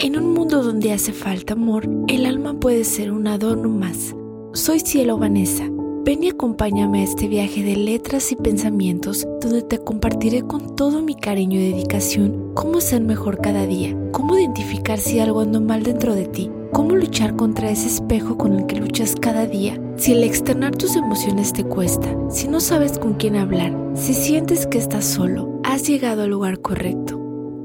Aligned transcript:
En 0.00 0.16
un 0.16 0.32
mundo 0.32 0.62
donde 0.62 0.92
hace 0.92 1.12
falta 1.12 1.54
amor, 1.54 1.88
el 2.06 2.24
alma 2.24 2.54
puede 2.54 2.84
ser 2.84 3.10
un 3.10 3.26
adorno 3.26 3.68
más. 3.68 4.14
Soy 4.52 4.78
Cielo 4.78 5.18
Vanessa. 5.18 5.68
Ven 6.04 6.22
y 6.22 6.28
acompáñame 6.28 7.00
a 7.00 7.02
este 7.02 7.26
viaje 7.26 7.64
de 7.64 7.74
letras 7.74 8.30
y 8.30 8.36
pensamientos 8.36 9.26
donde 9.40 9.62
te 9.62 9.78
compartiré 9.78 10.42
con 10.42 10.76
todo 10.76 11.02
mi 11.02 11.16
cariño 11.16 11.58
y 11.58 11.72
dedicación 11.72 12.52
cómo 12.54 12.80
ser 12.80 13.02
mejor 13.02 13.40
cada 13.40 13.66
día, 13.66 13.96
cómo 14.12 14.38
identificar 14.38 15.00
si 15.00 15.18
algo 15.18 15.40
anda 15.40 15.58
mal 15.58 15.82
dentro 15.82 16.14
de 16.14 16.26
ti, 16.26 16.48
cómo 16.72 16.94
luchar 16.94 17.34
contra 17.34 17.68
ese 17.68 17.88
espejo 17.88 18.38
con 18.38 18.54
el 18.54 18.66
que 18.66 18.76
luchas 18.76 19.16
cada 19.20 19.46
día. 19.46 19.80
Si 19.96 20.12
el 20.12 20.22
externar 20.22 20.76
tus 20.76 20.94
emociones 20.94 21.52
te 21.52 21.64
cuesta, 21.64 22.16
si 22.30 22.46
no 22.46 22.60
sabes 22.60 23.00
con 23.00 23.14
quién 23.14 23.34
hablar, 23.34 23.76
si 23.94 24.14
sientes 24.14 24.68
que 24.68 24.78
estás 24.78 25.04
solo, 25.04 25.60
has 25.64 25.88
llegado 25.88 26.22
al 26.22 26.30
lugar 26.30 26.60
correcto. 26.60 27.20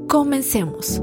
Comencemos. 0.08 1.00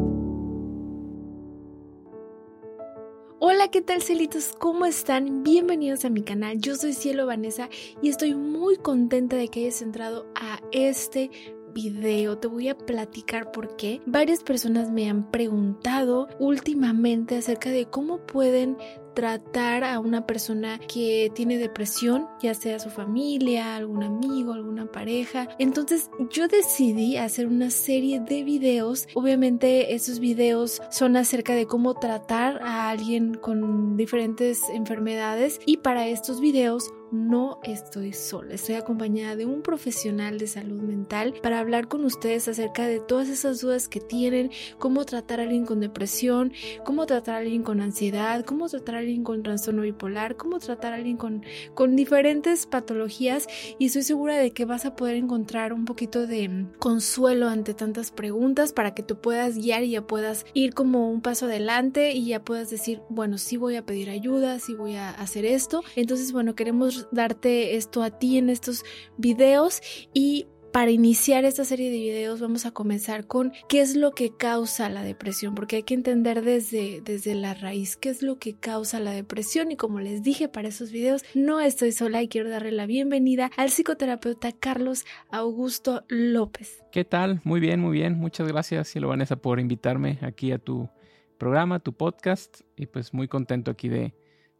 ¿Qué 3.71 3.81
tal 3.81 4.02
celitos? 4.02 4.53
¿Cómo 4.59 4.85
están? 4.85 5.43
Bienvenidos 5.43 6.03
a 6.03 6.09
mi 6.09 6.23
canal. 6.23 6.59
Yo 6.59 6.75
soy 6.75 6.91
Cielo 6.91 7.25
Vanessa 7.25 7.70
y 8.02 8.09
estoy 8.09 8.35
muy 8.35 8.75
contenta 8.75 9.38
de 9.38 9.48
que 9.48 9.62
hayas 9.62 9.81
entrado 9.81 10.27
a 10.35 10.59
este 10.73 11.31
video 11.73 12.38
te 12.38 12.48
voy 12.48 12.67
a 12.67 12.77
platicar 12.77 13.52
por 13.52 13.77
qué. 13.77 14.02
Varias 14.05 14.43
personas 14.43 14.91
me 14.91 15.09
han 15.09 15.31
preguntado 15.31 16.27
últimamente 16.38 17.38
acerca 17.38 17.70
de 17.70 17.85
cómo 17.85 18.26
pueden 18.26 18.77
tratar 19.13 19.83
a 19.83 19.99
una 19.99 20.25
persona 20.25 20.79
que 20.79 21.31
tiene 21.33 21.57
depresión, 21.57 22.27
ya 22.41 22.53
sea 22.53 22.79
su 22.79 22.89
familia, 22.89 23.75
algún 23.75 24.03
amigo, 24.03 24.53
alguna 24.53 24.91
pareja. 24.91 25.47
Entonces 25.59 26.09
yo 26.29 26.47
decidí 26.47 27.17
hacer 27.17 27.47
una 27.47 27.70
serie 27.70 28.20
de 28.20 28.43
videos. 28.43 29.07
Obviamente 29.13 29.93
esos 29.93 30.20
videos 30.20 30.81
son 30.89 31.17
acerca 31.17 31.55
de 31.55 31.65
cómo 31.65 31.93
tratar 31.95 32.61
a 32.63 32.89
alguien 32.89 33.34
con 33.35 33.98
diferentes 33.98 34.62
enfermedades 34.73 35.59
y 35.65 35.77
para 35.77 36.07
estos 36.07 36.41
videos 36.41 36.91
no 37.12 37.59
estoy 37.63 38.13
sola, 38.13 38.53
estoy 38.53 38.75
acompañada 38.75 39.35
de 39.35 39.46
un 39.46 39.62
profesional 39.62 40.37
de 40.37 40.48
salud 40.48 40.81
mental 40.81 41.34
para 41.43 41.59
hablar 41.59 41.90
con 41.90 42.05
ustedes 42.05 42.48
acerca 42.48 42.87
de 42.87 43.01
todas 43.01 43.27
esas 43.27 43.59
dudas 43.59 43.90
que 43.90 43.99
tienen, 43.99 44.49
cómo 44.79 45.03
tratar 45.05 45.41
a 45.41 45.43
alguien 45.43 45.65
con 45.65 45.81
depresión, 45.81 46.53
cómo 46.85 47.05
tratar 47.05 47.35
a 47.35 47.37
alguien 47.40 47.63
con 47.63 47.81
ansiedad, 47.81 48.46
cómo 48.46 48.70
tratar 48.70 48.96
a 48.96 48.99
alguien 49.02 49.24
con 49.24 49.44
trastorno 49.44 49.82
bipolar, 49.82 50.38
cómo 50.38 50.60
tratar 50.60 50.94
a 50.94 50.96
alguien 50.98 51.18
con, 51.18 51.44
con 51.74 51.96
diferentes 51.96 52.66
patologías 52.66 53.48
y 53.80 53.85
estoy 53.85 54.04
segura 54.04 54.38
de 54.38 54.52
que 54.52 54.66
vas 54.66 54.85
a 54.85 54.96
poder 54.96 55.16
encontrar 55.16 55.74
un 55.74 55.85
poquito 55.85 56.27
de 56.27 56.68
consuelo 56.80 57.48
ante 57.48 57.74
tantas 57.74 58.12
preguntas 58.12 58.74
para 58.74 58.93
que 58.93 59.04
tú 59.04 59.20
puedas 59.20 59.58
guiar 59.58 59.84
y 59.84 59.91
ya 59.91 60.08
puedas 60.08 60.46
ir 60.54 60.74
como 60.74 61.10
un 61.10 61.21
paso 61.21 61.46
adelante 61.46 62.13
y 62.13 62.27
ya 62.27 62.43
puedas 62.43 62.70
decir, 62.70 63.02
bueno, 63.10 63.38
sí 63.38 63.58
voy 63.58 63.76
a 63.76 63.85
pedir 63.85 64.09
ayuda, 64.09 64.59
sí 64.59 64.74
voy 64.74 64.96
a 64.96 65.09
hacer 65.09 65.46
esto. 65.46 65.84
Entonces, 65.96 66.31
bueno, 66.31 66.56
queremos 66.56 67.08
darte 67.12 67.75
esto 67.75 68.03
a 68.03 68.12
ti 68.12 68.38
en 68.38 68.50
estos 68.50 68.84
videos 69.18 69.81
y 70.13 70.47
para 70.72 70.91
iniciar 70.91 71.44
esta 71.44 71.66
serie 71.66 71.91
de 71.91 71.97
videos 71.97 72.40
vamos 72.40 72.66
a 72.66 72.72
comenzar 72.72 73.28
con 73.28 73.52
qué 73.68 73.81
es 73.81 73.96
lo 73.96 74.12
que 74.12 74.36
causa 74.36 74.90
la 74.90 75.03
depresión, 75.03 75.53
porque 75.56 75.78
hay 75.78 75.84
que 75.84 75.94
entender 75.94 76.44
desde, 76.44 77.02
desde 77.02 77.36
la 77.36 77.53
raíz 77.53 77.97
qué 77.97 78.09
es 78.09 78.22
lo 78.22 78.38
que 78.38 78.56
causa 78.56 79.00
la 79.00 79.12
depresión 79.12 79.72
y 79.72 79.75
como 79.75 80.00
les 80.00 80.24
dije 80.24 80.47
para 80.47 80.69
esos 80.69 80.92
videos, 80.92 81.24
no 81.34 81.59
estoy 81.59 81.92
sola 81.92 82.22
y 82.22 82.28
quiero 82.28 82.50
darle 82.50 82.72
la 82.72 82.86
bienvenida 82.86 83.52
al 83.58 83.69
psicoterapeuta 83.69 84.52
Carlos 84.53 85.06
Augusto 85.30 86.03
López. 86.08 86.81
¿Qué 86.92 87.03
tal? 87.03 87.42
Muy 87.44 87.59
bien, 87.59 87.80
muy 87.80 87.94
bien. 87.94 88.18
Muchas 88.18 88.47
gracias, 88.47 88.88
Cielo 88.88 89.09
Vanessa, 89.09 89.36
por 89.36 89.59
invitarme 89.59 90.19
aquí 90.22 90.52
a 90.52 90.58
tu 90.58 90.90
programa, 91.38 91.80
tu 91.80 91.94
podcast 91.94 92.62
y 92.78 92.86
pues 92.86 93.14
muy 93.14 93.28
contento 93.28 93.72
aquí 93.72 93.90
de, 93.90 94.14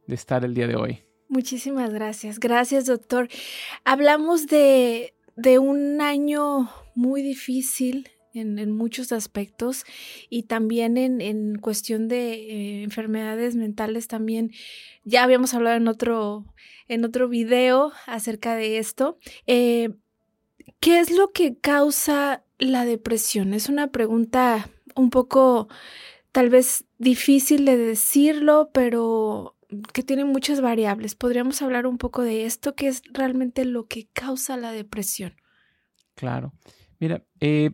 de 0.08 0.16
estar 0.16 0.44
el 0.44 0.54
día 0.54 0.68
de 0.68 0.76
hoy. 0.76 1.04
Muchísimas 1.32 1.94
gracias. 1.94 2.40
Gracias, 2.42 2.88
doctor. 2.88 3.30
Hablamos 3.86 4.48
de, 4.48 5.14
de 5.36 5.60
un 5.60 6.02
año 6.02 6.70
muy 6.96 7.22
difícil 7.22 8.10
en, 8.34 8.72
muchos 8.72 9.12
aspectos 9.12 9.84
y 10.30 10.44
también 10.44 10.98
en, 10.98 11.22
en 11.22 11.58
cuestión 11.58 12.08
de 12.08 12.34
eh, 12.34 12.84
enfermedades 12.84 13.56
mentales 13.56 14.08
también. 14.08 14.52
Ya 15.04 15.24
habíamos 15.24 15.54
hablado 15.54 15.78
en 15.78 15.88
otro, 15.88 16.46
en 16.88 17.06
otro 17.06 17.28
video 17.28 17.92
acerca 18.08 18.56
de 18.56 18.78
esto. 18.78 19.18
Eh, 19.48 19.90
¿Qué 20.80 21.00
es 21.00 21.12
lo 21.12 21.32
que 21.32 21.58
causa 21.58 22.44
la 22.58 22.86
depresión? 22.86 23.54
Es 23.54 23.70
una 23.70 23.92
pregunta 23.92 24.70
un 24.96 25.10
poco 25.10 25.68
tal 26.32 26.50
vez 26.50 26.86
difícil 26.98 27.66
de 27.66 27.78
decirlo, 27.78 28.70
pero 28.74 29.56
que 29.94 30.04
tiene 30.04 30.26
muchas 30.26 30.62
variables. 30.62 31.16
¿Podríamos 31.16 31.62
hablar 31.62 31.88
un 31.88 31.98
poco 31.98 32.22
de 32.22 32.46
esto? 32.46 32.76
¿Qué 32.76 32.88
es 32.88 33.02
realmente 33.12 33.66
lo 33.66 33.88
que 33.88 34.08
causa 34.14 34.58
la 34.58 34.72
depresión? 34.72 35.36
Claro. 36.16 36.54
Mira, 37.00 37.24
eh, 37.40 37.72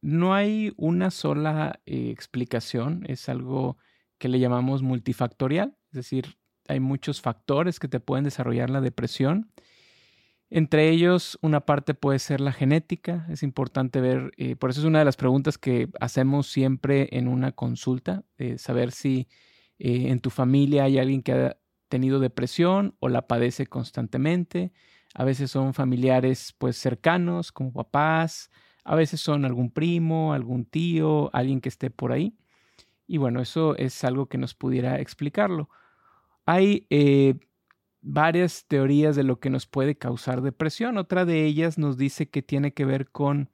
no 0.00 0.34
hay 0.34 0.72
una 0.76 1.10
sola 1.10 1.80
eh, 1.84 2.10
explicación, 2.10 3.04
es 3.08 3.28
algo 3.28 3.76
que 4.18 4.28
le 4.28 4.38
llamamos 4.38 4.82
multifactorial, 4.82 5.76
es 5.90 5.96
decir, 5.96 6.38
hay 6.68 6.80
muchos 6.80 7.20
factores 7.20 7.78
que 7.78 7.88
te 7.88 8.00
pueden 8.00 8.24
desarrollar 8.24 8.70
la 8.70 8.80
depresión. 8.80 9.52
Entre 10.48 10.88
ellos, 10.88 11.38
una 11.42 11.60
parte 11.60 11.94
puede 11.94 12.18
ser 12.18 12.40
la 12.40 12.52
genética. 12.52 13.26
Es 13.28 13.42
importante 13.42 14.00
ver, 14.00 14.32
eh, 14.36 14.56
por 14.56 14.70
eso 14.70 14.80
es 14.80 14.86
una 14.86 15.00
de 15.00 15.04
las 15.04 15.16
preguntas 15.16 15.58
que 15.58 15.88
hacemos 16.00 16.48
siempre 16.48 17.08
en 17.12 17.28
una 17.28 17.52
consulta, 17.52 18.24
saber 18.56 18.92
si 18.92 19.28
eh, 19.78 20.08
en 20.08 20.20
tu 20.20 20.30
familia 20.30 20.84
hay 20.84 20.98
alguien 20.98 21.22
que 21.22 21.32
ha 21.32 21.56
tenido 21.88 22.18
depresión 22.18 22.96
o 23.00 23.08
la 23.08 23.26
padece 23.26 23.66
constantemente. 23.66 24.72
A 25.14 25.24
veces 25.24 25.50
son 25.50 25.74
familiares 25.74 26.54
pues 26.58 26.76
cercanos 26.76 27.52
como 27.52 27.72
papás, 27.72 28.50
a 28.84 28.94
veces 28.94 29.20
son 29.20 29.44
algún 29.44 29.70
primo, 29.70 30.32
algún 30.32 30.64
tío, 30.64 31.30
alguien 31.34 31.60
que 31.60 31.68
esté 31.68 31.90
por 31.90 32.12
ahí. 32.12 32.36
Y 33.06 33.18
bueno, 33.18 33.40
eso 33.40 33.76
es 33.76 34.04
algo 34.04 34.26
que 34.26 34.38
nos 34.38 34.54
pudiera 34.54 35.00
explicarlo. 35.00 35.68
Hay 36.44 36.86
eh, 36.90 37.34
varias 38.00 38.66
teorías 38.66 39.16
de 39.16 39.24
lo 39.24 39.40
que 39.40 39.50
nos 39.50 39.66
puede 39.66 39.96
causar 39.96 40.42
depresión. 40.42 40.98
Otra 40.98 41.24
de 41.24 41.44
ellas 41.44 41.78
nos 41.78 41.96
dice 41.96 42.28
que 42.28 42.42
tiene 42.42 42.72
que 42.72 42.84
ver 42.84 43.10
con 43.10 43.50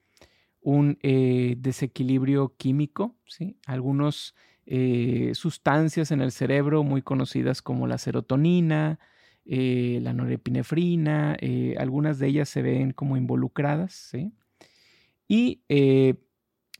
un 0.60 0.98
eh, 1.02 1.54
desequilibrio 1.58 2.54
químico. 2.56 3.16
¿sí? 3.26 3.58
Algunos 3.66 4.34
eh, 4.64 5.32
sustancias 5.34 6.10
en 6.10 6.20
el 6.20 6.32
cerebro 6.32 6.84
muy 6.84 7.02
conocidas 7.02 7.62
como 7.62 7.86
la 7.86 7.98
serotonina, 7.98 8.98
eh, 9.44 9.98
la 10.02 10.12
norepinefrina, 10.12 11.36
eh, 11.40 11.74
algunas 11.78 12.18
de 12.18 12.28
ellas 12.28 12.48
se 12.48 12.62
ven 12.62 12.92
como 12.92 13.16
involucradas. 13.16 14.12
¿Y 15.28 15.62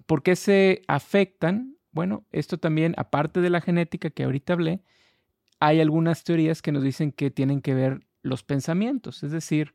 por 0.06 0.22
qué 0.22 0.36
se 0.36 0.82
afectan? 0.86 1.76
Bueno, 1.90 2.24
esto 2.32 2.58
también, 2.58 2.94
aparte 2.96 3.40
de 3.40 3.50
la 3.50 3.60
genética 3.60 4.10
que 4.10 4.24
ahorita 4.24 4.52
hablé, 4.52 4.82
hay 5.58 5.80
algunas 5.80 6.24
teorías 6.24 6.62
que 6.62 6.72
nos 6.72 6.82
dicen 6.82 7.12
que 7.12 7.30
tienen 7.30 7.60
que 7.60 7.74
ver 7.74 8.06
los 8.22 8.42
pensamientos, 8.42 9.22
es 9.22 9.32
decir, 9.32 9.74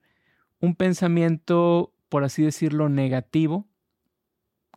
un 0.60 0.76
pensamiento, 0.76 1.94
por 2.10 2.24
así 2.24 2.44
decirlo, 2.44 2.90
negativo, 2.90 3.68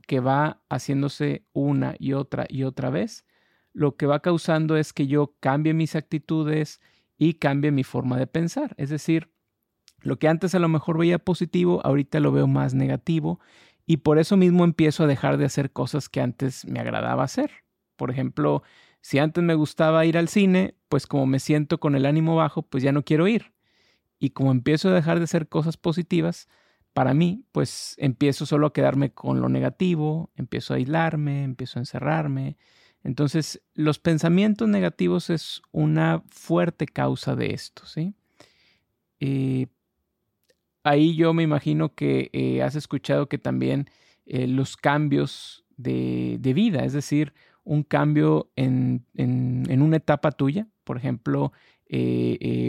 que 0.07 0.21
va 0.21 0.63
haciéndose 0.69 1.45
una 1.53 1.95
y 1.99 2.13
otra 2.13 2.47
y 2.49 2.65
otra 2.65 2.91
vez, 2.91 3.25
lo 3.73 3.97
que 3.97 4.07
va 4.07 4.21
causando 4.21 4.77
es 4.77 4.93
que 4.93 5.07
yo 5.07 5.37
cambie 5.41 5.75
mis 5.75 5.95
actitudes 5.95 6.81
y 7.17 7.35
cambie 7.35 7.71
mi 7.71 7.85
forma 7.85 8.19
de 8.19 8.27
pensar. 8.27 8.75
Es 8.77 8.91
decir, 8.91 9.31
lo 10.01 10.19
que 10.19 10.29
antes 10.29 10.55
a 10.55 10.59
lo 10.59 10.69
mejor 10.69 10.99
veía 10.99 11.19
positivo, 11.19 11.81
ahorita 11.85 12.21
lo 12.21 12.33
veo 12.33 12.47
más 12.47 12.75
negativo 12.75 13.41
y 13.87 13.99
por 13.99 14.19
eso 14.19 14.37
mismo 14.37 14.65
empiezo 14.65 15.05
a 15.05 15.07
dejar 15.07 15.37
de 15.37 15.45
hacer 15.45 15.73
cosas 15.73 16.09
que 16.09 16.21
antes 16.21 16.65
me 16.65 16.81
agradaba 16.81 17.25
hacer. 17.25 17.51
Por 17.97 18.11
ejemplo, 18.11 18.63
si 19.03 19.19
antes 19.19 19.43
me 19.45 19.55
gustaba 19.55 20.05
ir 20.07 20.17
al 20.17 20.29
cine, 20.29 20.75
pues 20.89 21.07
como 21.07 21.27
me 21.27 21.41
siento 21.41 21.81
con 21.81 21.95
el 21.95 22.07
ánimo 22.07 22.37
bajo, 22.37 22.63
pues 22.63 22.83
ya 22.83 22.93
no 22.93 23.05
quiero 23.05 23.29
ir. 23.29 23.53
Y 24.19 24.31
como 24.31 24.53
empiezo 24.53 24.89
a 24.89 24.95
dejar 24.95 25.19
de 25.19 25.25
hacer 25.25 25.49
cosas 25.49 25.77
positivas, 25.77 26.49
para 26.93 27.15
mí, 27.15 27.45
pues 27.53 27.95
empiezo 27.99 28.47
solo 28.47 28.67
a 28.67 28.73
quedarme 28.73 29.13
con 29.13 29.41
lo 29.41 29.49
negativo, 29.49 30.31
empiezo 30.37 30.75
a 30.75 30.77
aislarme, 30.77 31.45
empiezo 31.45 31.79
a 31.79 31.83
encerrarme. 31.83 32.57
Entonces, 33.03 33.63
los 33.75 33.99
pensamientos 33.99 34.69
negativos 34.69 35.31
es 35.31 35.63
una 35.73 36.23
fuerte 36.29 36.87
causa 36.87 37.35
de 37.35 37.55
esto, 37.55 37.87
¿sí? 37.87 38.15
Eh, 39.21 39.67
ahí 40.83 41.15
yo 41.15 41.33
me 41.33 41.43
imagino 41.43 41.95
que 41.95 42.31
eh, 42.33 42.63
has 42.63 42.75
escuchado 42.75 43.29
que 43.29 43.39
también 43.39 43.89
eh, 44.27 44.47
los 44.47 44.77
cambios 44.77 45.65
de, 45.77 46.39
vida, 46.55 46.85
es 46.85 46.93
decir, 46.93 47.33
un 47.65 47.83
cambio 47.85 48.51
en, 48.57 49.07
en, 49.15 49.81
una 49.81 49.97
etapa 49.97 50.33
tuya, 50.33 50.67
por 50.85 50.99
ejemplo, 50.99 51.53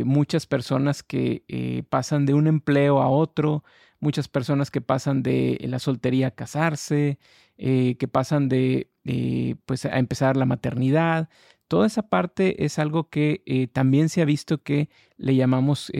muchas 0.05 0.47
personas 0.47 1.03
que 1.03 1.85
pasan 1.89 2.25
de 2.25 2.33
un 2.33 2.47
empleo 2.47 3.01
a 3.01 3.09
otro, 3.09 3.63
muchas 4.01 4.27
personas 4.27 4.71
que 4.71 4.81
pasan 4.81 5.23
de 5.23 5.57
la 5.61 5.79
soltería 5.79 6.27
a 6.27 6.31
casarse, 6.31 7.19
eh, 7.57 7.95
que 7.97 8.07
pasan 8.07 8.49
de 8.49 8.91
eh, 9.05 9.55
pues 9.65 9.85
a 9.85 9.97
empezar 9.99 10.35
la 10.35 10.45
maternidad. 10.45 11.29
Toda 11.67 11.87
esa 11.87 12.09
parte 12.09 12.65
es 12.65 12.79
algo 12.79 13.09
que 13.09 13.43
eh, 13.45 13.67
también 13.67 14.09
se 14.09 14.21
ha 14.21 14.25
visto 14.25 14.61
que 14.61 14.89
le 15.15 15.35
llamamos 15.35 15.91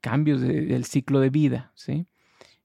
cambios 0.00 0.40
del 0.40 0.84
ciclo 0.84 1.20
de 1.20 1.30
vida, 1.30 1.70
¿sí? 1.76 2.06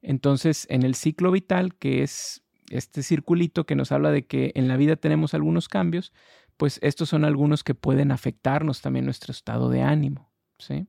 Entonces, 0.01 0.65
en 0.69 0.83
el 0.83 0.95
ciclo 0.95 1.31
vital, 1.31 1.75
que 1.75 2.01
es 2.01 2.44
este 2.69 3.03
circulito 3.03 3.65
que 3.65 3.75
nos 3.75 3.91
habla 3.91 4.12
de 4.12 4.25
que 4.25 4.51
en 4.56 4.68
la 4.68 4.77
vida 4.77 4.95
tenemos 4.95 5.33
algunos 5.33 5.68
cambios, 5.68 6.13
pues 6.57 6.80
estos 6.81 7.09
son 7.09 7.25
algunos 7.25 7.63
que 7.63 7.75
pueden 7.75 8.12
afectarnos 8.12 8.81
también 8.81 9.06
nuestro 9.06 9.31
estado 9.31 9.69
de 9.69 9.81
ánimo, 9.81 10.31
¿sí? 10.57 10.88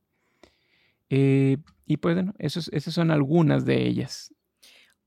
Eh, 1.11 1.59
y 1.87 1.97
pues 1.99 2.15
bueno, 2.15 2.35
esos, 2.39 2.69
esas 2.73 2.95
son 2.95 3.11
algunas 3.11 3.65
de 3.65 3.87
ellas. 3.87 4.35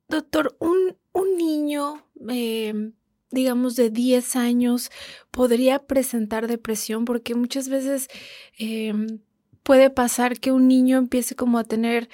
Doctor, 0.07 0.56
un, 0.60 0.98
un 1.13 1.38
niño, 1.38 2.04
em, 2.30 2.94
digamos, 3.31 3.75
de 3.75 3.90
10 3.90 4.36
años 4.36 4.90
podría 5.30 5.80
presentar 5.80 6.48
depresión 6.48 7.06
porque 7.06 7.36
muchas 7.36 7.69
veces 7.69 8.07
em, 8.57 9.19
puede 9.63 9.90
pasar 9.90 10.40
que 10.40 10.51
un 10.51 10.68
niño 10.68 10.98
empiece 10.98 11.36
como 11.36 11.60
a 11.60 11.63
tener 11.63 12.10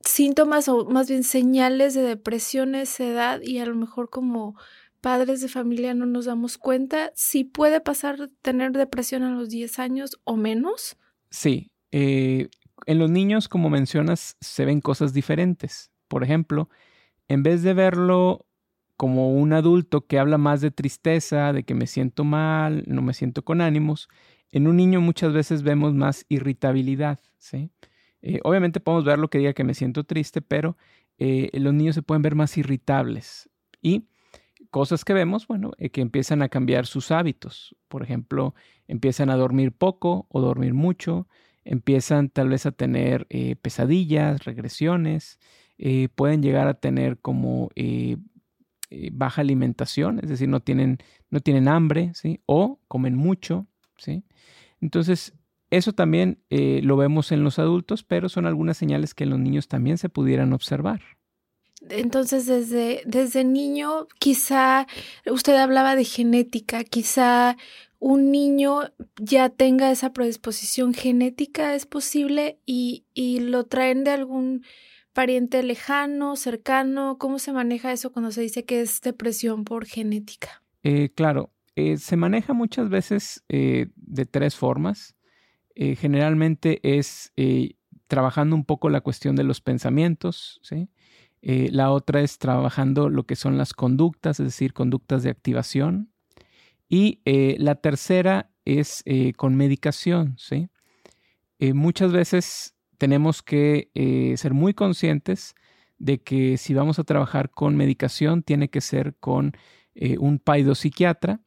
síntomas 0.00 0.68
o 0.68 0.86
más 0.86 1.08
bien 1.08 1.22
señales 1.22 1.94
de 1.94 2.02
depresión 2.02 2.74
a 2.74 2.82
esa 2.82 3.04
edad 3.04 3.40
y 3.42 3.58
a 3.58 3.66
lo 3.66 3.76
mejor 3.76 4.10
como 4.10 4.56
padres 5.00 5.40
de 5.40 5.48
familia 5.48 5.94
no 5.94 6.06
nos 6.06 6.24
damos 6.24 6.58
cuenta 6.58 7.12
si 7.14 7.44
puede 7.44 7.80
pasar 7.80 8.30
tener 8.42 8.72
depresión 8.72 9.22
a 9.22 9.30
los 9.30 9.50
10 9.50 9.78
años 9.78 10.18
o 10.24 10.36
menos. 10.36 10.96
Sí, 11.30 11.70
eh, 11.92 12.48
en 12.88 12.98
los 12.98 13.10
niños, 13.10 13.48
como 13.48 13.68
mencionas, 13.68 14.38
se 14.40 14.64
ven 14.64 14.80
cosas 14.80 15.12
diferentes. 15.12 15.90
Por 16.08 16.24
ejemplo, 16.24 16.70
en 17.28 17.42
vez 17.42 17.62
de 17.62 17.74
verlo 17.74 18.46
como 18.96 19.34
un 19.34 19.52
adulto 19.52 20.06
que 20.06 20.18
habla 20.18 20.38
más 20.38 20.62
de 20.62 20.70
tristeza, 20.70 21.52
de 21.52 21.64
que 21.64 21.74
me 21.74 21.86
siento 21.86 22.24
mal, 22.24 22.84
no 22.86 23.02
me 23.02 23.12
siento 23.12 23.44
con 23.44 23.60
ánimos, 23.60 24.08
en 24.52 24.66
un 24.66 24.78
niño 24.78 25.02
muchas 25.02 25.34
veces 25.34 25.62
vemos 25.62 25.92
más 25.92 26.24
irritabilidad, 26.30 27.20
¿sí? 27.36 27.70
Eh, 28.22 28.40
obviamente 28.42 28.80
podemos 28.80 29.04
ver 29.04 29.18
lo 29.18 29.28
que 29.28 29.36
diga 29.36 29.52
que 29.52 29.64
me 29.64 29.74
siento 29.74 30.04
triste, 30.04 30.40
pero 30.40 30.78
eh, 31.18 31.50
los 31.52 31.74
niños 31.74 31.94
se 31.94 32.00
pueden 32.02 32.22
ver 32.22 32.36
más 32.36 32.56
irritables. 32.56 33.50
Y 33.82 34.08
cosas 34.70 35.04
que 35.04 35.12
vemos, 35.12 35.46
bueno, 35.46 35.72
eh, 35.76 35.90
que 35.90 36.00
empiezan 36.00 36.40
a 36.40 36.48
cambiar 36.48 36.86
sus 36.86 37.10
hábitos. 37.10 37.76
Por 37.88 38.02
ejemplo, 38.02 38.54
empiezan 38.86 39.28
a 39.28 39.36
dormir 39.36 39.72
poco 39.72 40.26
o 40.30 40.40
dormir 40.40 40.72
mucho, 40.72 41.28
empiezan 41.64 42.28
tal 42.28 42.48
vez 42.48 42.66
a 42.66 42.72
tener 42.72 43.26
pesadillas, 43.60 44.44
regresiones, 44.44 45.38
pueden 46.14 46.42
llegar 46.42 46.68
a 46.68 46.74
tener 46.74 47.18
como 47.18 47.70
baja 49.12 49.42
alimentación, 49.42 50.18
es 50.22 50.28
decir, 50.28 50.48
no 50.48 50.60
tienen, 50.60 50.98
no 51.30 51.40
tienen 51.40 51.68
hambre, 51.68 52.12
¿sí? 52.14 52.40
O 52.46 52.80
comen 52.88 53.14
mucho, 53.16 53.66
¿sí? 53.98 54.24
Entonces, 54.80 55.34
eso 55.70 55.92
también 55.92 56.38
eh, 56.50 56.80
lo 56.82 56.96
vemos 56.96 57.30
en 57.32 57.44
los 57.44 57.58
adultos, 57.58 58.02
pero 58.02 58.28
son 58.28 58.46
algunas 58.46 58.76
señales 58.76 59.14
que 59.14 59.24
en 59.24 59.30
los 59.30 59.38
niños 59.38 59.68
también 59.68 59.98
se 59.98 60.08
pudieran 60.08 60.52
observar. 60.52 61.02
Entonces, 61.90 62.46
desde, 62.46 63.02
desde 63.04 63.44
niño, 63.44 64.08
quizá 64.18 64.86
usted 65.30 65.56
hablaba 65.56 65.94
de 65.94 66.04
genética, 66.04 66.82
quizá 66.84 67.56
un 67.98 68.30
niño 68.30 68.82
ya 69.20 69.48
tenga 69.48 69.90
esa 69.90 70.12
predisposición 70.12 70.94
genética, 70.94 71.74
es 71.74 71.86
posible, 71.86 72.58
y, 72.64 73.04
y 73.14 73.40
lo 73.40 73.64
traen 73.64 74.04
de 74.04 74.12
algún 74.12 74.64
pariente 75.12 75.62
lejano, 75.62 76.36
cercano. 76.36 77.18
¿Cómo 77.18 77.38
se 77.38 77.52
maneja 77.52 77.92
eso 77.92 78.12
cuando 78.12 78.30
se 78.30 78.42
dice 78.42 78.64
que 78.64 78.80
es 78.80 79.00
depresión 79.00 79.64
por 79.64 79.84
genética? 79.84 80.62
Eh, 80.82 81.10
claro, 81.14 81.52
eh, 81.74 81.96
se 81.96 82.16
maneja 82.16 82.52
muchas 82.52 82.88
veces 82.88 83.44
de 83.48 84.26
tres 84.30 84.54
formas. 84.54 85.16
Eh, 85.74 85.94
generalmente 85.94 86.80
es 86.82 87.32
eh, 87.36 87.76
trabajando 88.08 88.56
un 88.56 88.64
poco 88.64 88.90
la 88.90 89.00
cuestión 89.00 89.36
de 89.36 89.44
los 89.44 89.60
pensamientos, 89.60 90.58
¿sí? 90.62 90.88
Eh, 91.40 91.68
la 91.70 91.92
otra 91.92 92.20
es 92.20 92.38
trabajando 92.38 93.08
lo 93.08 93.26
que 93.26 93.36
son 93.36 93.56
las 93.56 93.74
conductas, 93.74 94.40
es 94.40 94.46
decir, 94.46 94.72
conductas 94.72 95.22
de 95.22 95.30
activación. 95.30 96.12
Y 96.88 97.20
la 97.58 97.74
tercera 97.76 98.50
es 98.64 99.04
con 99.36 99.56
medicación, 99.56 100.36
¿sí? 100.38 100.68
muchas 101.74 102.12
veces 102.12 102.74
tenemos 102.96 103.42
que 103.42 103.90
ser 104.36 104.54
muy 104.54 104.72
conscientes 104.72 105.54
de 105.98 106.22
que 106.22 106.56
si 106.56 106.72
vamos 106.72 106.98
a 106.98 107.04
trabajar 107.04 107.50
con 107.50 107.76
medicación, 107.76 108.42
tiene 108.42 108.70
que 108.70 108.80
ser 108.80 109.16
con 109.20 109.52
un 110.18 110.38
paidopsiquiatra 110.38 111.40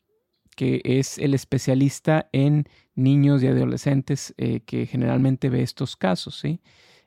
que 0.56 0.82
es 0.84 1.18
el 1.18 1.34
especialista 1.34 2.30
en 2.32 2.66
niños 2.96 3.42
y 3.44 3.48
adolescentes 3.48 4.34
eh, 4.38 4.62
que 4.62 4.86
generalmente 4.86 5.50
ve 5.50 5.62
estos 5.64 5.96
casos, 5.96 6.40
¿sí? 6.40 6.62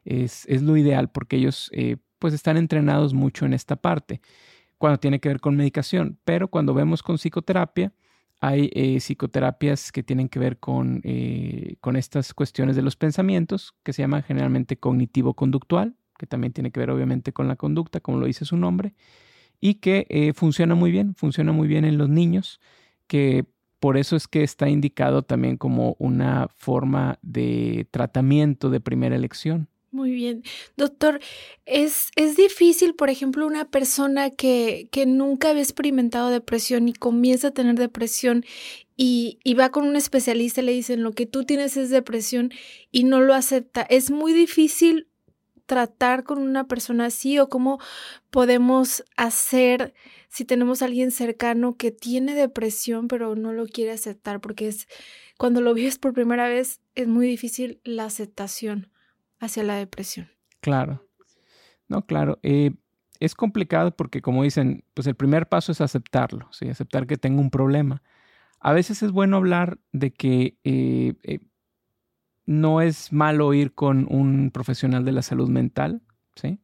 Es, 0.05 0.47
lo 0.61 0.77
ideal 0.77 1.11
porque 1.11 1.37
ellos 1.37 1.71
eh, 1.73 1.97
pues 2.19 2.35
están 2.35 2.57
entrenados 2.57 3.15
mucho 3.15 3.47
en 3.47 3.55
esta 3.55 3.77
parte 3.77 4.21
cuando 4.77 4.99
tiene 4.99 5.19
que 5.19 5.31
ver 5.31 5.41
con 5.41 5.57
medicación, 5.57 6.19
pero 6.25 6.49
cuando 6.49 6.75
vemos 6.75 7.03
con 7.03 7.17
psicoterapia, 7.17 7.93
hay 8.47 8.71
eh, 8.75 9.01
psicoterapias 9.01 9.93
que 9.93 10.03
tienen 10.03 10.29
que 10.29 10.39
ver 10.39 10.59
con, 10.59 11.03
con 11.81 11.97
estas 11.97 12.35
cuestiones 12.35 12.77
de 12.77 12.83
los 12.83 12.97
pensamientos, 12.97 13.75
que 13.83 13.93
se 13.93 14.03
llaman 14.03 14.23
generalmente 14.23 14.77
cognitivo-conductual, 14.77 15.97
que 16.19 16.27
también 16.27 16.53
tiene 16.53 16.71
que 16.71 16.81
ver 16.81 16.91
obviamente 16.91 17.33
con 17.33 17.49
la 17.49 17.57
conducta, 17.57 18.01
como 18.01 18.19
lo 18.19 18.27
dice 18.27 18.45
su 18.45 18.57
nombre, 18.57 18.95
y 19.61 19.75
que 19.77 20.33
funciona 20.35 20.75
muy 20.75 20.91
bien, 20.91 21.15
funciona 21.15 21.53
muy 21.53 21.69
bien 21.69 21.85
en 21.85 21.99
los 21.99 22.09
niños 22.09 22.61
que 23.07 23.47
por 23.85 23.99
eso 23.99 24.17
es 24.17 24.29
que 24.29 24.43
está 24.43 24.71
indicado 24.71 25.25
también 25.25 25.59
como 25.59 25.95
una 25.99 26.49
forma 26.49 27.19
de 27.21 27.87
tratamiento 27.91 28.71
de 28.71 28.81
primera 28.81 29.15
elección. 29.15 29.69
Muy 29.95 30.11
bien. 30.11 30.43
Doctor, 30.77 31.21
¿es, 31.67 32.09
es 32.17 32.37
difícil, 32.37 32.97
por 32.97 33.11
ejemplo, 33.11 33.47
una 33.47 33.71
persona 33.71 34.31
que, 34.31 34.89
que, 34.91 35.07
nunca 35.07 35.51
había 35.51 35.63
experimentado 35.63 36.31
depresión 36.31 36.89
y 36.89 36.95
comienza 36.95 37.49
a 37.49 37.51
tener 37.53 37.77
depresión 37.77 38.45
y, 38.97 39.39
y, 39.45 39.55
va 39.55 39.71
con 39.71 39.87
un 39.87 39.95
especialista 39.95 40.63
y 40.63 40.65
le 40.65 40.73
dicen 40.73 41.05
lo 41.05 41.13
que 41.13 41.27
tú 41.27 41.45
tienes 41.45 41.77
es 41.77 41.91
depresión 41.91 42.51
y 42.91 43.05
no 43.05 43.21
lo 43.21 43.35
acepta? 43.35 43.83
¿Es 43.83 44.11
muy 44.11 44.33
difícil 44.33 45.07
tratar 45.67 46.25
con 46.25 46.39
una 46.39 46.67
persona 46.67 47.07
así 47.07 47.39
o 47.39 47.49
cómo 47.49 47.79
podemos 48.31 49.05
hacer 49.17 49.95
si 50.29 50.45
tenemos 50.45 50.83
a 50.83 50.87
alguien 50.87 51.13
cercano 51.13 51.77
que 51.77 51.93
tiene 51.93 52.35
depresión 52.35 53.07
pero 53.07 53.37
no 53.37 53.53
lo 53.53 53.67
quiere 53.67 53.93
aceptar 53.93 54.41
porque 54.41 54.67
es 54.67 54.89
cuando 55.39 55.61
lo 55.61 55.73
vives 55.73 55.99
por 55.99 56.15
primera 56.15 56.49
vez 56.49 56.81
es 56.97 57.07
muy 57.07 57.29
difícil 57.29 57.81
la 57.85 58.07
aceptación 58.07 58.91
hacia 59.45 59.63
la 59.63 59.77
depresión. 59.77 60.29
Claro. 60.61 61.07
No, 61.89 62.07
claro. 62.07 62.39
Eh, 62.43 62.73
es 63.21 63.35
complicado 63.35 63.97
porque 63.97 64.23
como 64.23 64.43
dicen, 64.43 64.85
pues 64.95 65.07
el 65.07 65.15
primer 65.15 65.49
paso 65.49 65.73
es 65.73 65.81
aceptarlo, 65.81 66.49
¿sí? 66.53 66.69
aceptar 66.69 67.07
que 67.07 67.17
tengo 67.17 67.41
un 67.41 67.51
problema. 67.51 68.03
A 68.61 68.73
veces 68.73 69.03
es 69.03 69.13
bueno 69.13 69.37
hablar 69.37 69.79
de 69.93 70.13
que 70.13 70.59
eh, 70.65 71.15
eh, 71.23 71.41
no 72.47 72.81
es 72.81 73.13
malo 73.13 73.53
ir 73.55 73.75
con 73.75 74.07
un 74.11 74.51
profesional 74.51 75.05
de 75.05 75.13
la 75.13 75.23
salud 75.23 75.49
mental, 75.49 76.03
¿sí? 76.35 76.59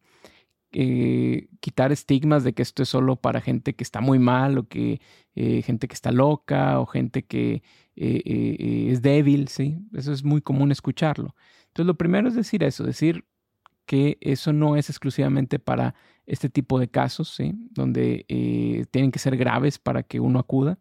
Eh, 0.73 1.49
quitar 1.59 1.91
estigmas 1.91 2.45
de 2.45 2.53
que 2.53 2.63
esto 2.63 2.85
es 2.85 2.89
solo 2.89 3.17
para 3.17 3.41
gente 3.41 3.75
que 3.75 3.83
está 3.83 4.01
muy 4.01 4.21
mal 4.21 4.57
o 4.57 4.69
que 4.69 5.01
eh, 5.35 5.63
gente 5.63 5.89
que 5.89 5.95
está 5.95 6.13
loca 6.13 6.79
o 6.79 6.87
gente 6.87 7.25
que 7.25 7.65
eh, 7.97 8.87
es 8.89 9.03
débil, 9.03 9.49
¿sí? 9.49 9.79
Eso 9.95 10.13
es 10.13 10.23
muy 10.23 10.41
común 10.41 10.71
escucharlo. 10.71 11.35
Entonces, 11.67 11.87
lo 11.87 11.97
primero 11.97 12.29
es 12.29 12.37
decir 12.37 12.63
eso, 12.63 12.85
decir 12.85 13.25
que 13.85 14.17
eso 14.21 14.53
no 14.53 14.77
es 14.77 14.91
exclusivamente 14.91 15.59
para 15.59 15.97
este 16.27 16.49
tipo 16.49 16.79
de 16.79 16.89
casos, 16.89 17.35
¿sí? 17.35 17.53
Donde 17.73 18.87
tienen 18.93 19.11
que 19.11 19.19
ser 19.19 19.37
graves 19.37 19.79
para 19.79 20.05
que 20.05 20.21
uno 20.21 20.39
acuda. 20.39 20.79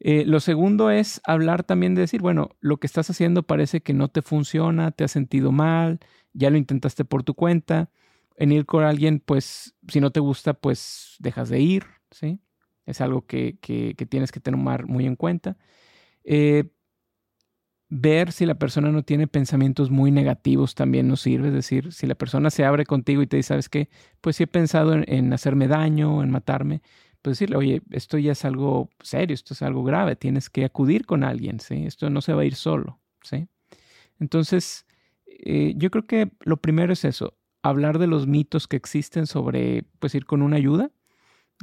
Lo 0.00 0.40
segundo 0.40 0.90
es 0.90 1.22
hablar 1.24 1.64
también 1.64 1.94
de 1.94 2.02
decir, 2.02 2.20
bueno, 2.20 2.50
lo 2.60 2.76
que 2.76 2.86
estás 2.86 3.08
haciendo 3.08 3.44
parece 3.44 3.80
que 3.80 3.94
no 3.94 4.08
te 4.08 4.20
funciona, 4.20 4.90
te 4.90 5.04
has 5.04 5.12
sentido 5.12 5.50
mal, 5.52 6.00
ya 6.34 6.50
lo 6.50 6.58
intentaste 6.58 7.06
por 7.06 7.22
tu 7.22 7.32
cuenta. 7.32 7.90
En 8.36 8.52
ir 8.52 8.66
con 8.66 8.84
alguien, 8.84 9.20
pues, 9.20 9.74
si 9.88 10.00
no 10.00 10.10
te 10.10 10.20
gusta, 10.20 10.54
pues 10.54 11.16
dejas 11.20 11.48
de 11.48 11.60
ir, 11.60 11.84
¿sí? 12.10 12.40
Es 12.86 13.00
algo 13.00 13.26
que, 13.26 13.58
que, 13.60 13.94
tienes 14.06 14.32
que 14.32 14.40
tener 14.40 14.58
muy 14.58 15.06
en 15.06 15.16
cuenta. 15.16 15.56
Eh, 16.24 16.64
ver 17.88 18.32
si 18.32 18.44
la 18.46 18.56
persona 18.56 18.90
no 18.90 19.04
tiene 19.04 19.26
pensamientos 19.26 19.90
muy 19.90 20.10
negativos 20.10 20.74
también 20.74 21.06
nos 21.08 21.20
sirve. 21.20 21.48
Es 21.48 21.54
decir, 21.54 21.92
si 21.92 22.06
la 22.06 22.14
persona 22.14 22.50
se 22.50 22.64
abre 22.64 22.84
contigo 22.86 23.22
y 23.22 23.26
te 23.26 23.36
dice, 23.36 23.48
¿sabes 23.48 23.68
qué? 23.68 23.88
Pues 24.20 24.36
sí 24.36 24.44
he 24.44 24.46
pensado 24.46 24.94
en 24.94 25.32
hacerme 25.32 25.68
daño, 25.68 26.22
en 26.22 26.30
matarme, 26.30 26.82
pues 27.22 27.38
decirle, 27.38 27.56
oye, 27.56 27.82
esto 27.90 28.18
ya 28.18 28.32
es 28.32 28.44
algo 28.44 28.90
serio, 29.00 29.34
esto 29.34 29.54
es 29.54 29.62
algo 29.62 29.84
grave, 29.84 30.16
tienes 30.16 30.50
que 30.50 30.64
acudir 30.64 31.06
con 31.06 31.24
alguien, 31.24 31.60
¿sí? 31.60 31.86
Esto 31.86 32.10
no 32.10 32.20
se 32.20 32.34
va 32.34 32.42
a 32.42 32.44
ir 32.44 32.54
solo, 32.54 33.00
¿sí? 33.22 33.48
Entonces, 34.20 34.86
eh, 35.26 35.74
yo 35.76 35.90
creo 35.90 36.06
que 36.06 36.32
lo 36.40 36.58
primero 36.58 36.92
es 36.92 37.04
eso, 37.04 37.38
hablar 37.64 37.98
de 37.98 38.06
los 38.06 38.26
mitos 38.26 38.68
que 38.68 38.76
existen 38.76 39.26
sobre, 39.26 39.84
pues, 39.98 40.14
ir 40.14 40.26
con 40.26 40.42
una 40.42 40.56
ayuda 40.56 40.90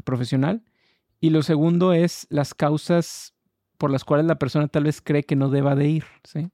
profesional 0.03 0.63
Y 1.19 1.29
lo 1.29 1.43
segundo 1.43 1.93
es 1.93 2.25
las 2.29 2.55
causas 2.55 3.35
por 3.77 3.91
las 3.91 4.03
cuales 4.03 4.25
la 4.25 4.39
persona 4.39 4.67
tal 4.67 4.85
vez 4.85 5.01
cree 5.01 5.23
que 5.23 5.35
no 5.35 5.49
deba 5.49 5.75
de 5.75 5.87
ir. 5.87 6.05
¿sí? 6.23 6.49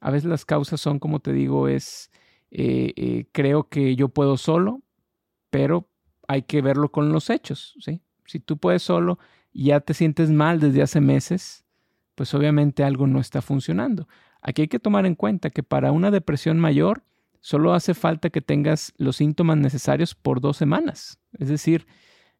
A 0.00 0.10
veces 0.10 0.28
las 0.28 0.44
causas 0.44 0.80
son, 0.80 0.98
como 0.98 1.20
te 1.20 1.32
digo, 1.32 1.68
es 1.68 2.10
eh, 2.50 2.92
eh, 2.96 3.26
creo 3.32 3.68
que 3.68 3.94
yo 3.94 4.08
puedo 4.08 4.36
solo, 4.36 4.82
pero 5.50 5.88
hay 6.26 6.42
que 6.42 6.60
verlo 6.60 6.90
con 6.90 7.12
los 7.12 7.30
hechos. 7.30 7.76
¿sí? 7.78 8.02
Si 8.24 8.40
tú 8.40 8.58
puedes 8.58 8.82
solo 8.82 9.20
y 9.52 9.66
ya 9.66 9.80
te 9.80 9.94
sientes 9.94 10.30
mal 10.30 10.58
desde 10.58 10.82
hace 10.82 11.00
meses, 11.00 11.64
pues 12.16 12.34
obviamente 12.34 12.82
algo 12.82 13.06
no 13.06 13.20
está 13.20 13.40
funcionando. 13.40 14.08
Aquí 14.42 14.62
hay 14.62 14.68
que 14.68 14.80
tomar 14.80 15.06
en 15.06 15.14
cuenta 15.14 15.50
que 15.50 15.62
para 15.62 15.92
una 15.92 16.10
depresión 16.10 16.58
mayor 16.58 17.04
solo 17.44 17.74
hace 17.74 17.92
falta 17.92 18.30
que 18.30 18.40
tengas 18.40 18.94
los 18.96 19.16
síntomas 19.16 19.58
necesarios 19.58 20.14
por 20.14 20.40
dos 20.40 20.56
semanas. 20.56 21.18
Es 21.38 21.50
decir, 21.50 21.86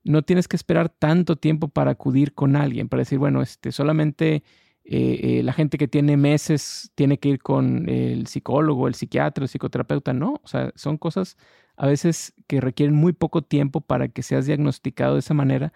no 0.02 0.22
tienes 0.22 0.48
que 0.48 0.56
esperar 0.56 0.88
tanto 0.88 1.36
tiempo 1.36 1.68
para 1.68 1.90
acudir 1.90 2.32
con 2.32 2.56
alguien, 2.56 2.88
para 2.88 3.02
decir, 3.02 3.18
bueno, 3.18 3.42
este, 3.42 3.70
solamente 3.70 4.36
eh, 4.82 5.20
eh, 5.22 5.42
la 5.42 5.52
gente 5.52 5.76
que 5.76 5.88
tiene 5.88 6.16
meses 6.16 6.90
tiene 6.94 7.18
que 7.18 7.28
ir 7.28 7.42
con 7.42 7.86
el 7.90 8.26
psicólogo, 8.28 8.88
el 8.88 8.94
psiquiatra, 8.94 9.44
el 9.44 9.50
psicoterapeuta. 9.50 10.14
No, 10.14 10.40
o 10.42 10.48
sea, 10.48 10.72
son 10.74 10.96
cosas 10.96 11.36
a 11.76 11.86
veces 11.86 12.32
que 12.46 12.62
requieren 12.62 12.96
muy 12.96 13.12
poco 13.12 13.42
tiempo 13.42 13.82
para 13.82 14.08
que 14.08 14.22
seas 14.22 14.46
diagnosticado 14.46 15.14
de 15.14 15.20
esa 15.20 15.34
manera. 15.34 15.74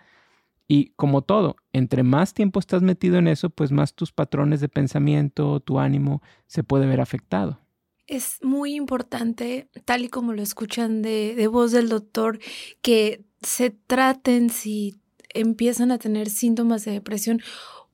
Y 0.66 0.92
como 0.96 1.20
todo, 1.20 1.56
entre 1.74 2.02
más 2.02 2.32
tiempo 2.32 2.60
estás 2.60 2.80
metido 2.80 3.18
en 3.18 3.28
eso, 3.28 3.50
pues 3.50 3.72
más 3.72 3.94
tus 3.94 4.10
patrones 4.10 4.62
de 4.62 4.70
pensamiento, 4.70 5.60
tu 5.60 5.80
ánimo 5.80 6.22
se 6.46 6.64
puede 6.64 6.86
ver 6.86 7.02
afectado. 7.02 7.60
Es 8.08 8.38
muy 8.42 8.74
importante, 8.74 9.68
tal 9.84 10.04
y 10.04 10.08
como 10.08 10.32
lo 10.32 10.42
escuchan 10.42 11.02
de, 11.02 11.34
de 11.36 11.46
voz 11.46 11.70
del 11.70 11.88
doctor, 11.88 12.40
que 12.82 13.22
se 13.42 13.70
traten 13.70 14.50
si 14.50 14.98
empiezan 15.34 15.92
a 15.92 15.98
tener 15.98 16.28
síntomas 16.30 16.84
de 16.84 16.92
depresión 16.92 17.40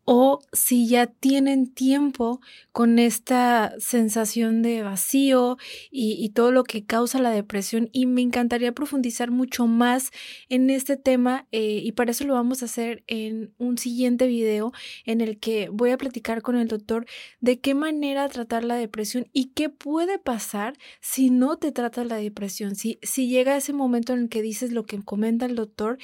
o 0.04 0.40
si 0.52 0.88
ya 0.88 1.06
tienen 1.06 1.73
tiempo 1.73 2.40
con 2.73 2.99
esta 2.99 3.75
sensación 3.78 4.62
de 4.62 4.82
vacío 4.82 5.56
y, 5.90 6.25
todo 6.34 6.50
lo 6.50 6.64
que 6.64 6.84
causa 6.84 7.20
la 7.20 7.30
depresión. 7.30 7.88
Y 7.92 8.06
me 8.06 8.20
encantaría 8.20 8.73
profundizar 8.73 9.30
mucho 9.30 9.66
más 9.66 10.11
en 10.49 10.68
este 10.70 10.96
tema 10.96 11.46
eh, 11.52 11.80
y 11.82 11.92
para 11.92 12.11
eso 12.11 12.25
lo 12.25 12.34
vamos 12.34 12.62
a 12.62 12.64
hacer 12.64 13.04
en 13.06 13.54
un 13.58 13.78
siguiente 13.78 14.26
video 14.26 14.73
en 15.04 15.20
el 15.20 15.38
que 15.38 15.68
voy 15.70 15.90
a 15.90 15.99
platicar 15.99 16.42
con 16.42 16.56
el 16.56 16.68
doctor 16.68 17.06
de 17.40 17.61
qué 17.61 17.75
manera 17.75 18.28
tratar 18.28 18.64
la 18.64 18.75
depresión 18.76 19.28
y 19.32 19.52
qué 19.52 19.68
puede 19.68 20.18
pasar 20.18 20.76
si 21.00 21.30
no 21.30 21.56
te 21.56 21.73
trata 21.73 22.04
la 22.04 22.16
depresión. 22.16 22.75
Si, 22.75 22.99
si 23.02 23.28
llega 23.28 23.56
ese 23.56 23.73
momento 23.73 24.12
en 24.12 24.23
el 24.23 24.28
que 24.28 24.42
dices 24.42 24.73
lo 24.73 24.84
que 24.84 25.02
comenta 25.02 25.46
el 25.46 25.54
doctor, 25.54 25.99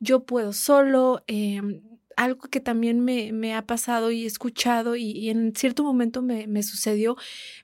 yo 0.00 0.24
puedo 0.24 0.52
solo. 0.52 1.22
Em, 1.26 1.80
algo 2.16 2.48
que 2.48 2.60
también 2.60 3.00
me, 3.00 3.32
me 3.32 3.54
ha 3.54 3.66
pasado 3.66 4.10
y 4.10 4.24
he 4.24 4.26
escuchado 4.26 4.96
y, 4.96 5.28
en 5.28 5.54
cierto 5.54 5.84
momento 5.84 6.22
me, 6.22 6.46
me, 6.46 6.62
sucedió, 6.62 7.16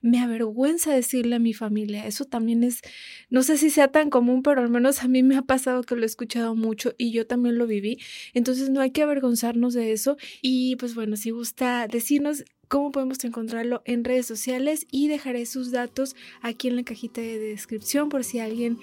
me 0.03 0.21
avergüenza 0.21 0.93
decirle 0.93 1.37
a 1.37 1.39
mi 1.39 1.55
familia. 1.55 2.07
Eso 2.07 2.27
también 2.27 2.63
es, 2.63 2.83
no 3.31 3.43
sé 3.43 3.57
si 3.57 3.71
sea 3.71 3.89
tan 3.89 4.11
común, 4.11 4.43
pero 4.43 4.61
al 4.61 4.69
menos 4.69 5.03
a 5.03 5.09
mí 5.09 5.23
me 5.23 5.37
ha 5.37 5.43
pasado 5.43 5.83
que 5.83 5.97
lo 5.97 6.03
he 6.03 6.07
escuchado 6.07 6.55
mucho 6.55 6.95
y 6.99 7.13
yo 7.13 7.27
también 7.27 7.59
lo 7.59 7.67
viví. 7.67 7.99
Entonces 8.35 8.69
no 8.69 8.81
hay 8.81 8.91
que 8.91 9.03
avergonzarnos 9.03 9.73
de 9.75 9.93
eso. 9.93 10.17
Y 10.43 10.77
pues 10.77 10.95
bueno, 10.95 11.17
si 11.17 11.31
gusta 11.31 11.87
decirnos 11.89 12.45
cómo 12.73 12.91
podemos 12.91 13.23
encontrarlo 13.25 13.83
en 13.85 14.03
redes 14.03 14.25
sociales 14.25 14.87
y 14.91 15.09
dejaré 15.09 15.45
sus 15.45 15.73
datos 15.73 16.17
aquí 16.41 16.69
en 16.69 16.77
la 16.77 16.85
cajita 16.85 17.21
de 17.21 17.39
descripción 17.39 18.09
por 18.09 18.25
si 18.25 18.39
alguien 18.39 18.79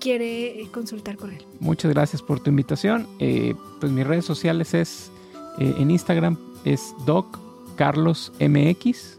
quiere 0.00 0.62
eh, 0.62 0.68
consultar 0.72 1.16
con 1.16 1.30
él. 1.30 1.44
Muchas 1.60 1.92
gracias 1.92 2.22
por 2.22 2.42
tu 2.42 2.48
invitación. 2.48 3.06
Eh, 3.18 3.54
pues 3.80 3.92
mis 3.92 4.06
redes 4.06 4.24
sociales 4.24 4.72
es 4.72 5.12
eh, 5.58 5.74
en 5.78 5.90
Instagram 5.90 6.36
es 6.64 6.94
doccarlosmx 7.06 9.18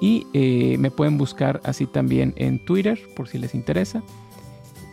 y 0.00 0.26
eh, 0.34 0.76
me 0.78 0.90
pueden 0.90 1.18
buscar 1.18 1.60
así 1.64 1.86
también 1.86 2.34
en 2.36 2.64
Twitter 2.64 2.98
por 3.16 3.28
si 3.28 3.38
les 3.38 3.54
interesa 3.54 4.02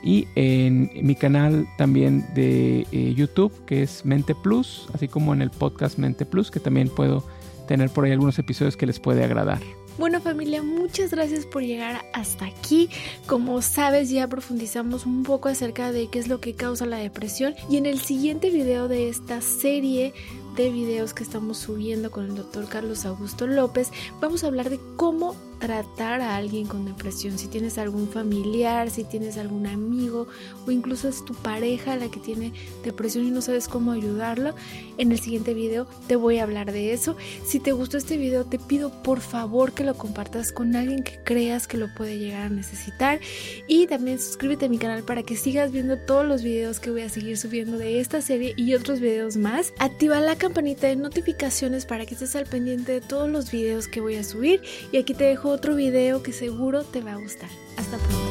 y 0.01 0.27
en 0.35 0.89
mi 1.01 1.15
canal 1.15 1.67
también 1.77 2.25
de 2.33 2.87
eh, 2.91 3.13
YouTube 3.15 3.53
que 3.65 3.83
es 3.83 4.05
Mente 4.05 4.35
Plus, 4.35 4.87
así 4.93 5.07
como 5.07 5.33
en 5.33 5.41
el 5.41 5.49
podcast 5.49 5.97
Mente 5.97 6.25
Plus 6.25 6.51
que 6.51 6.59
también 6.59 6.89
puedo 6.89 7.23
tener 7.67 7.89
por 7.89 8.05
ahí 8.05 8.11
algunos 8.11 8.37
episodios 8.39 8.75
que 8.75 8.85
les 8.85 8.99
puede 8.99 9.23
agradar. 9.23 9.61
Bueno 9.99 10.21
familia, 10.21 10.63
muchas 10.63 11.11
gracias 11.11 11.45
por 11.45 11.61
llegar 11.61 12.03
hasta 12.13 12.45
aquí. 12.45 12.89
Como 13.27 13.61
sabes 13.61 14.09
ya 14.09 14.27
profundizamos 14.27 15.05
un 15.05 15.21
poco 15.21 15.49
acerca 15.49 15.91
de 15.91 16.07
qué 16.07 16.17
es 16.17 16.27
lo 16.27 16.41
que 16.41 16.55
causa 16.55 16.87
la 16.87 16.97
depresión 16.97 17.53
y 17.69 17.77
en 17.77 17.85
el 17.85 17.99
siguiente 17.99 18.49
video 18.49 18.87
de 18.87 19.09
esta 19.09 19.39
serie 19.41 20.13
de 20.55 20.71
videos 20.71 21.13
que 21.13 21.23
estamos 21.23 21.59
subiendo 21.59 22.09
con 22.09 22.25
el 22.25 22.35
doctor 22.35 22.67
Carlos 22.67 23.05
Augusto 23.05 23.45
López, 23.45 23.91
vamos 24.19 24.43
a 24.43 24.47
hablar 24.47 24.71
de 24.71 24.79
cómo 24.97 25.35
tratar 25.63 26.19
a 26.19 26.35
alguien 26.35 26.67
con 26.67 26.83
depresión. 26.83 27.37
Si 27.37 27.47
tienes 27.47 27.77
algún 27.77 28.09
familiar, 28.09 28.89
si 28.89 29.05
tienes 29.05 29.37
algún 29.37 29.65
amigo 29.65 30.27
o 30.67 30.71
incluso 30.71 31.07
es 31.07 31.23
tu 31.23 31.33
pareja 31.33 31.95
la 31.95 32.11
que 32.11 32.19
tiene 32.19 32.51
depresión 32.83 33.25
y 33.25 33.31
no 33.31 33.41
sabes 33.41 33.69
cómo 33.69 33.93
ayudarlo, 33.93 34.55
en 34.97 35.13
el 35.13 35.19
siguiente 35.21 35.53
video 35.53 35.87
te 36.05 36.17
voy 36.17 36.39
a 36.39 36.43
hablar 36.43 36.73
de 36.73 36.91
eso. 36.91 37.15
Si 37.45 37.61
te 37.61 37.71
gustó 37.71 37.97
este 37.97 38.17
video, 38.17 38.43
te 38.43 38.59
pido 38.59 38.91
por 39.03 39.21
favor 39.21 39.71
que 39.71 39.85
lo 39.85 39.95
compartas 39.95 40.51
con 40.51 40.75
alguien 40.75 41.01
que 41.01 41.17
creas 41.23 41.65
que 41.65 41.77
lo 41.77 41.87
puede 41.95 42.19
llegar 42.19 42.41
a 42.41 42.49
necesitar 42.49 43.21
y 43.65 43.87
también 43.87 44.19
suscríbete 44.19 44.65
a 44.65 44.69
mi 44.69 44.79
canal 44.79 45.03
para 45.03 45.23
que 45.23 45.37
sigas 45.37 45.71
viendo 45.71 45.97
todos 45.97 46.25
los 46.25 46.43
videos 46.43 46.81
que 46.81 46.91
voy 46.91 47.03
a 47.03 47.09
seguir 47.09 47.37
subiendo 47.37 47.77
de 47.77 48.01
esta 48.01 48.21
serie 48.21 48.53
y 48.57 48.73
otros 48.73 48.99
videos 48.99 49.37
más. 49.37 49.71
Activa 49.79 50.19
la 50.19 50.35
campanita 50.35 50.87
de 50.87 50.97
notificaciones 50.97 51.85
para 51.85 52.05
que 52.05 52.15
estés 52.15 52.35
al 52.35 52.47
pendiente 52.47 52.91
de 52.91 52.99
todos 52.99 53.29
los 53.29 53.49
videos 53.49 53.87
que 53.87 54.01
voy 54.01 54.15
a 54.15 54.25
subir 54.25 54.61
y 54.91 54.97
aquí 54.97 55.13
te 55.13 55.23
dejo 55.23 55.52
otro 55.53 55.75
video 55.75 56.23
que 56.23 56.33
seguro 56.33 56.83
te 56.83 57.01
va 57.01 57.13
a 57.13 57.17
gustar. 57.17 57.49
Hasta 57.77 57.97
pronto. 57.97 58.22